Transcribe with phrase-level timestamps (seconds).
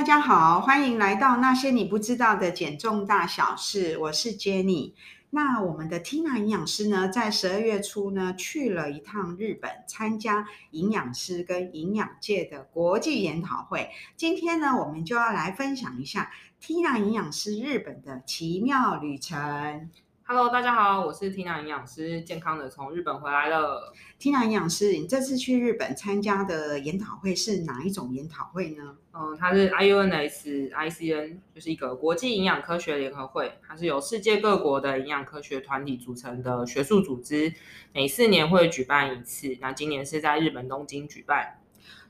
[0.00, 3.98] 大家好，欢迎来到那些你不知道的减重大小事。
[3.98, 4.94] 我是 Jenny。
[5.28, 13.90] 那我们的 Tina 营养师呢，在十二月初呢，去了一趟日本，参加营养师跟营养界的国际研讨会。
[14.16, 16.30] 今天呢，我们就要来分享一下
[16.62, 19.90] Tina 营养师日本的奇妙旅程。
[20.32, 23.92] Hello，大家好，我是 Tina 营养师，健康的从日本回来了。
[24.16, 28.96] Tina 营养师，你这次去日本参加的研讨会是哪一种研讨会呢？
[29.12, 37.52] 嗯，它是 IUNS ICN，就是一个国际营养科学联合会，它是由世界各国的营养科学团体组成的学术组织，
[37.92, 39.58] 每四年会举办一次。
[39.60, 41.59] 那今年是在日本东京举办。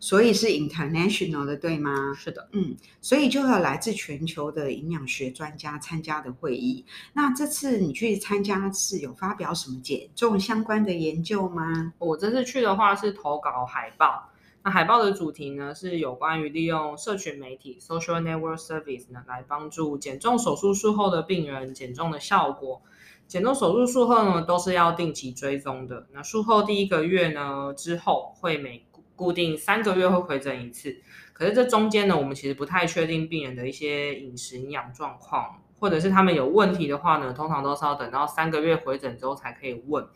[0.00, 2.14] 所以是 international 的，对吗？
[2.14, 6.84] 是的，嗯，所以就有来自全球的营养学专家参加的会议。
[7.14, 11.92] 那这次你去参加是有发表什么减重相关的研究吗？
[11.98, 14.30] 我这次去的话是投稿海报。
[14.64, 22.82] 那海报的主题呢是有关于利用社群媒体 social network service 呢来帮助减重手术术后的病人减重的效果。
[23.28, 26.06] 减重手术术后呢都是要定期追踪的。
[26.12, 28.84] 那术后第一个月呢之后会每
[29.18, 30.96] 固定三个月会回诊一次，
[31.32, 40.06] 可是这中间呢，我们其实不太确定病人的一些饮食营养状况，或者是他们有问题的话呢，通常都是要等到三个月回诊之后才可以问。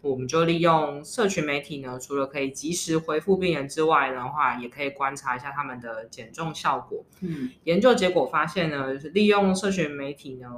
[0.00, 7.04] 我们就利用社群媒体呢，除了可以及时回复病人之外的话，也可以观察一下他们的减重效果。
[7.20, 10.48] 嗯，研究结果发现呢，就是利用社群媒体呢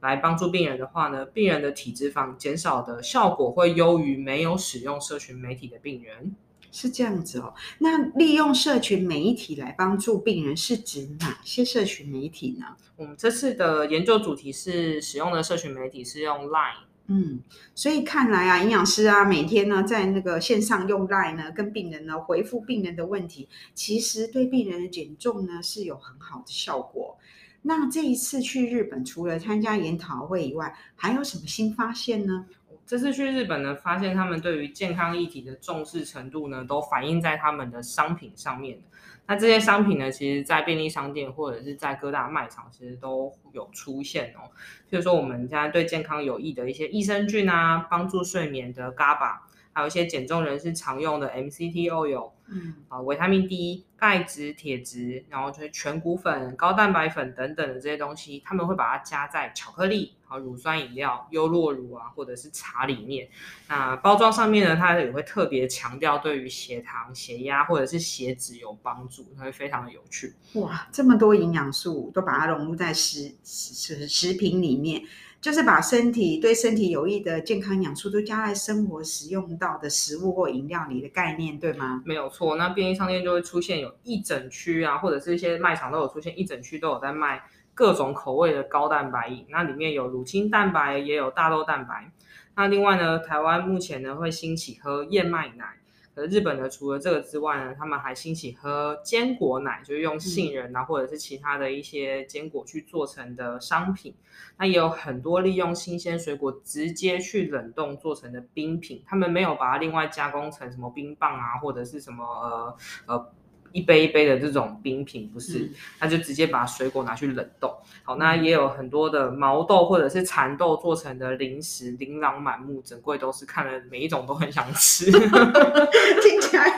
[0.00, 6.34] 来帮助病人的话呢，病人的体脂肪减少的效果会优于没有使用社群媒体的病人。
[6.72, 12.66] 是这样子哦，那利用社群媒体来帮助病人是指哪些社群媒体呢？
[12.96, 16.86] 我们这次的研究主题是使用的社群媒体是用 Line。
[17.08, 17.40] 嗯，
[17.74, 27.18] 所以看来啊，营养师啊，每天呢在那个线上用 Line 呢，跟病人呢回复病人的问题，其实对病人的减重呢是有很好的效果。
[27.62, 32.46] 那这一次去日本，除了参加研讨会以外，还有什么新发现呢？
[32.86, 38.78] 这次去日本呢，发现他们对于健康议题的重视程度呢，都反映在他们的商品上面。
[39.26, 44.50] 那这些商品呢，其实，在便利商店或者是在各大卖场，其实都有出现哦。
[44.90, 49.38] 譬如说，我们现在对健康有益的一些益生菌啊，帮助睡眠的 GABA。
[49.74, 63.28] 还有一些减重人士常用的 MCT oil，嗯，啊，维他命 D、钙质、铁质，然后就是全谷粉、高蛋白粉等等的这些东西，他们会把它加在巧克力、和乳酸饮料、优酪乳啊，或者是茶里面。
[63.68, 70.34] 那包装上面呢，它也会特别强调对于血糖、血压或者是血脂有帮助，它会非常的有趣。
[70.54, 75.02] 哇，这么多营养素都把它融入在食食食品里面。
[75.42, 82.00] 就是把身体对身体有益的健康养素都加在生活使用到的食物或饮料里的概念，对吗？
[82.06, 82.54] 没有错。
[82.54, 87.42] 那便利商店就会出现有一整区啊，或者是一些卖场都有出现一整区都有在卖
[87.74, 89.44] 各种口味的高蛋白饮。
[89.50, 92.08] 那里面有乳清蛋白，也有大豆蛋白。
[92.54, 95.81] 那另外呢，台湾目前呢会兴起喝燕麦奶。
[96.14, 104.14] 而日本呢，除了这个之外呢，他们还兴起喝坚果奶，就是用杏仁啊，或者是其他的一些坚果去做成的商品。
[104.58, 113.32] 那也有很多利用新鲜水果直接去冷冻做成的冰品，他们没有把它另外加工成什么冰棒啊，或者是什么呃呃。
[113.72, 117.72] 一杯一杯的这种冰品不是，他就直接把水果拿去冷冻。
[118.04, 125.10] 好，那也有很多的毛豆或者是蚕豆做成的零食，琳琅满目，整柜都是，看了每一种都很想吃。
[125.12, 126.70] 听起来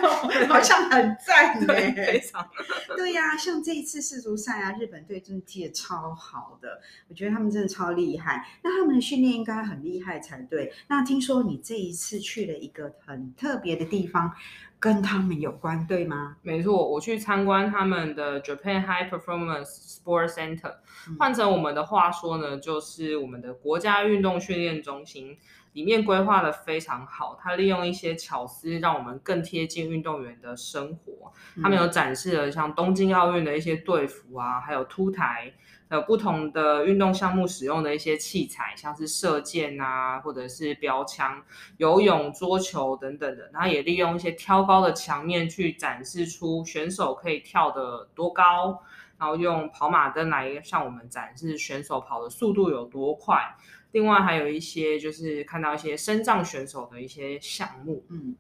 [0.49, 2.47] 好 像很赞对，非常。
[2.97, 8.47] 对呀、啊，像这一次世足赛啊，日本队真的踢的超好的，我觉得他们真的超厉害。
[8.63, 10.73] 那他们的训练应该很厉害才对。
[10.89, 14.33] 那听说你这一次去了一个很特别的地方。
[14.81, 16.37] 跟他们有关，对吗？
[16.43, 20.75] 没错，我去参观他们的 Japan High Performance Sports Center，
[21.19, 25.39] 换成我们的话说呢，就是我们的国家运动训练中心。
[25.75, 31.33] 里面规划的非常好，它利用一些巧思，让我们更贴近运动员的生活。
[31.61, 35.53] 他们有展示了像东京奥运的一些队服啊，还有凸台，
[35.89, 41.43] 还有不同的运动项目使用的一些器材，像是射箭啊，或者是标枪、
[41.77, 43.51] 游泳、桌球等等的。
[43.53, 48.81] 然后也利用一些挑高的墙面去展示出选手可以跳得多高，
[49.25, 53.39] 然后用跑马灯来向我们展示选手跑的速度有多快。
[53.93, 58.37] 另外还有一些就是看到一些身障选手的一些项目，嗯，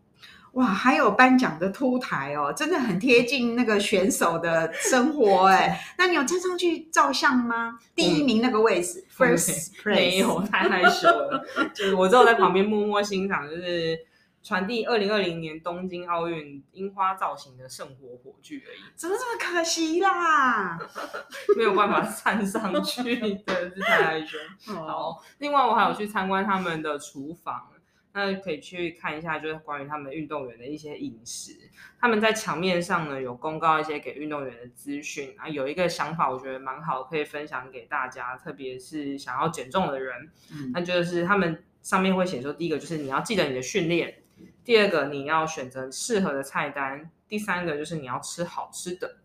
[0.52, 5.80] 哇，还有颁奖的凸台哦，真的很贴近那个选手的生活哎。
[5.96, 7.78] 那你有站上去照相吗？
[7.94, 11.42] 第一名那个位置， 嗯，First place， 没有，太害羞了。
[11.72, 13.98] 就是我只有在旁边默默欣赏，就是
[14.44, 18.78] 传递二零二零年东京奥运樱花造型的圣火火炬而已。
[18.94, 20.78] 怎么这么可惜啦？
[21.56, 23.02] 没有办法站上去
[23.42, 24.38] 的，是太害羞。
[24.74, 27.70] 好，另外我还有去参观他们的厨房。
[28.16, 31.50] 那可以去看一下，就是关于他们运动员的一些饮食。
[32.00, 40.30] 他们在墙面上呢有公告一些给运动员的资讯啊，有一个想法我觉得蛮好，可以分享给大家，特别是想要减重的人。
[40.52, 44.22] 嗯，那就是他们上面会写说，第一个就是你要记得你的训练，
[44.64, 49.16] 第二个你要选择适合的菜单，第三个就是你要吃好吃的。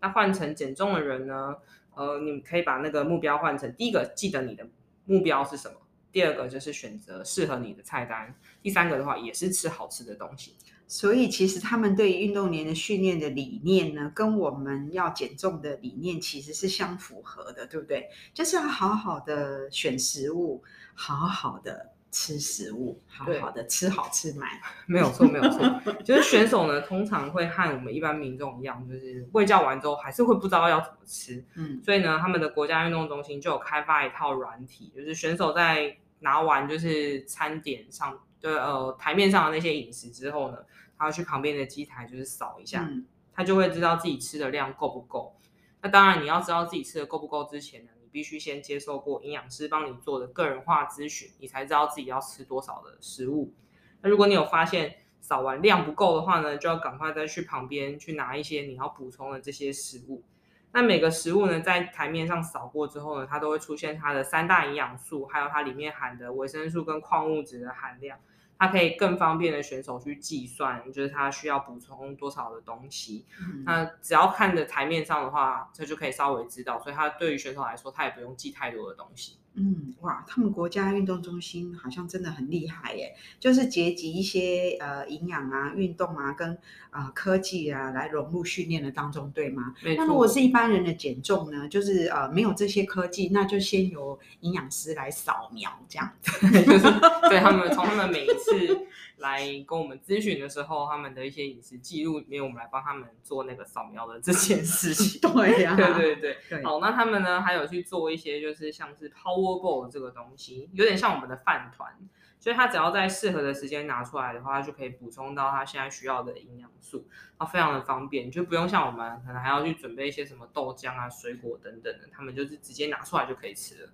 [0.00, 1.56] 那换成减重的人呢，
[1.94, 4.66] 呃，你可以把那个目标换成第一个，记得你的
[5.04, 5.76] 目标是什么。
[6.10, 10.56] 第二个就是选择适合你的菜单，第三个的话也是吃好吃的东西。
[10.86, 18.08] 所以其实他们对于运动员的训练的理念呢，跟我们要减重的理念其实是相符合的，对不对？
[18.32, 24.48] 就是要好好的选食物，好好的吃食物，好好的吃好吃满。
[24.86, 25.60] 没有错，没有错。
[26.04, 31.44] 就是选手呢，通常会和我们一般民众一样，就是喂教完之后还是会不知道要怎么吃。
[31.56, 40.58] 嗯，所以呢，他们的国家运动中心就有开发一套软体，就是选手在拿完就是餐点上，对，呃，台面上的那些饮食之后呢，
[40.96, 45.34] 他要去旁边的机台就是扫一下，嗯，他就会知道自己吃的量够不够。
[45.80, 53.52] 那当然，你要知道自己吃的够不够之前呢，必须先接受过营养师帮你做的个人化咨询，你才知道自己要吃多少的食物。
[54.00, 60.22] 那如果你有发现扫完量不够的话呢，就要赶快再去旁边去拿一些你要补充的这些食物。
[60.70, 68.18] 那每个食物呢，在台面上扫过之后呢，它都会出现它的三大营养素，还有它里面含的维生素跟矿物质的含量，
[68.58, 73.24] 它可以更方便的选手去计算，就是他需要补充多少的东西。
[73.40, 79.38] 嗯、那只要看着台面上的话，这就可以稍微知道，所以它对于选手来说，他也不用记太多的东西。
[79.58, 86.52] 嗯，哇，他们国家运动中心好像真的很厉害耶，就是结集一些呃营养啊、运动啊跟
[86.90, 89.74] 啊、呃、科技啊来融入训练的当中，对吗？
[89.96, 96.32] 那如果是一般人的减重呢，就是呃没有这些科技，那就先由营养师来扫描这样子，
[96.64, 96.84] 就是
[97.28, 98.86] 对他们从他们每一次
[99.18, 105.20] 来跟我们咨询的时候，他们的一些饮食记录里面，我们来帮他们做那个扫描的这件事情。
[105.32, 106.38] 对呀、啊，对对对。
[106.48, 109.58] 对好，那他们呢还有去做一些就是像是 Power。
[109.58, 111.92] Bowl 这个东西有点像我们的饭团，
[112.38, 123.90] 所以他只要在适合的时间拿出来的话，他就可以补充到他现在需要的营养素，它非常的方便，就不用像我们可能还要去准备一些什么豆浆啊、水果等等的，他们就是直接拿出来就可以吃了。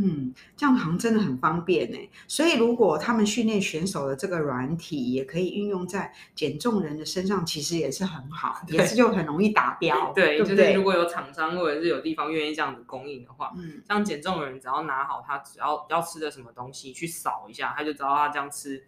[0.00, 1.98] 嗯，这样好像真的很方便呢。
[2.26, 10.12] 所以如果他们训练选手的这个软体也可以运用在减重人的身上，其实也是很好， 对也是就很容易达标。
[10.14, 18.84] 对，对对就是如果有厂商或者是有地方愿意这样子供应的话，嗯，这样减重的人只要拿好他只要要吃的什么东西去扫一下，他就知道他这样吃。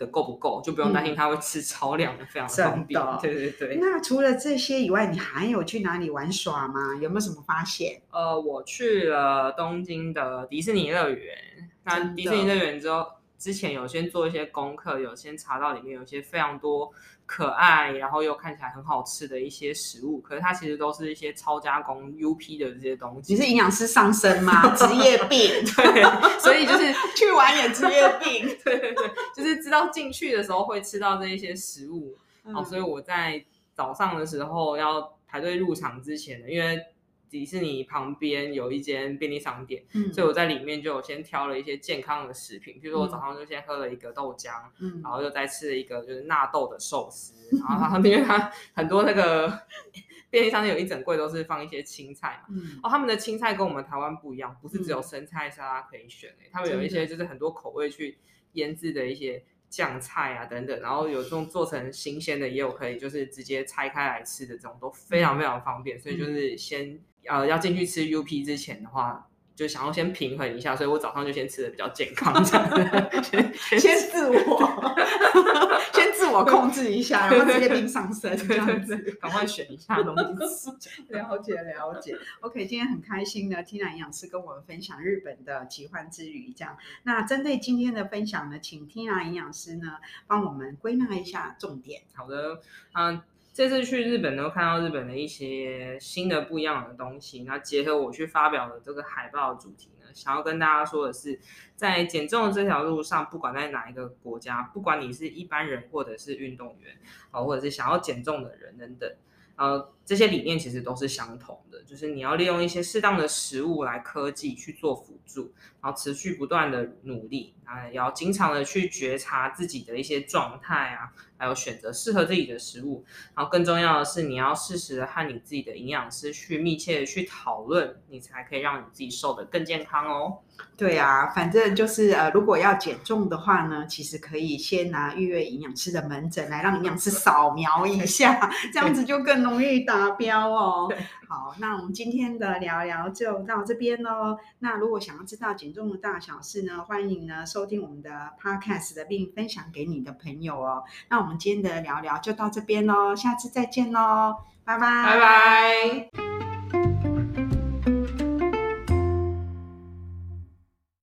[0.00, 2.98] 的够不够，就不用担心他会吃超量的，非常方便。
[2.98, 3.76] 嗯、对对对。
[3.76, 6.96] 那除了这些以外，你还有去哪里玩耍吗？
[6.98, 8.00] 有没有什么发现？
[8.10, 11.36] 呃，我去了东京的迪士尼乐园。
[11.84, 13.06] 那迪士尼乐园之后，
[13.38, 16.90] 之前有先做一些功课，有先查到里面有一些非常多。
[17.32, 23.32] 可爱，然后又看起来很好吃的一些食物，可是它其实都是一些超加工 UP 的这些东西。
[23.32, 24.74] 你是营养师上身吗？
[24.74, 33.40] 职业病， 对，所以就是 去玩也职业病， 对对对，就是知道进去的时候会吃到这一些食物，嗯、哦，所以我在
[33.74, 36.84] 早上的时候要排队入场之前呢，因为。
[37.30, 49.60] 迪士尼旁边有一间便利商店，嗯、所以我在里面就有先挑了一些健康的食品，比如说我早上就先喝了一个豆浆，嗯、然后又再吃了一个就是纳豆的寿司， 嗯、然后它因为它很多那个
[50.28, 58.18] 便利商店有一整柜都是放一些青菜嘛，嗯、哦，他们的青菜跟我们台湾不一样，不是只有生菜沙拉可以选，嗯、他们有一些就是很多口味去
[58.54, 59.42] 腌制的一些。
[59.70, 65.96] 酱菜啊等等，然后有这种做成新鲜的，也有可以就是直接拆开来吃的，这种都非常非常方便。
[65.96, 74.60] 嗯、所以就是先呃要进去吃 UP 之前的话，就想要先平衡一下，所以我早上就先吃的比较健康，这样 先先自我。
[75.92, 80.70] 先自我控制一下，然后直接冰上身这样子， 赶快选一下东西。
[81.08, 86.76] 了解了解，OK，今天很开心呢，Tina 营养师跟我们分享日本的奇幻之旅，这样。
[87.02, 89.96] 那针对今天的分享呢，请 Tina 营养师呢
[90.26, 92.02] 帮我们归纳一下重点。
[92.14, 92.60] 好的，
[92.94, 93.20] 嗯，
[93.52, 100.06] 这次去日本都，看到日本的一些新的不一样的东西，那结合我去发表的这个海报的主题呢。
[100.14, 101.38] 想要跟大家说的是，
[101.74, 106.96] 在减重这条路上，不管在哪一个国家，不管你是一般人或者是运动员，
[107.30, 109.12] 啊，或者是想要减重的人等等，
[109.60, 115.52] 呃，这些理念其实都是相同的，就是你要利用一些适当的食物来科技去做辅助，
[115.82, 130.38] 然后持续不断的努力，啊，也要经常的去觉察自己的一些状态啊，还有选择适合自己的食物，然后更重要的是，你要适时的和你自己的营养师去密切的去讨论，你才可以让你自己瘦得更健康哦。
[130.76, 140.92] 对啊，反正就是呃，如果要减重的话呢，其实可以先拿预约营养师的门诊来让营养师扫描一下，这样子就更容易达标哦。
[141.28, 144.38] 好，那我们今天的聊聊就到这边喽。
[144.60, 150.84] 那如果想要知道减重的大小事呢，欢迎呢收听我们的 podcast 的，并分享给你的朋友哦。
[151.08, 156.29] 那我们今天的聊聊就到这边喽，下次再见喽，拜拜，拜拜。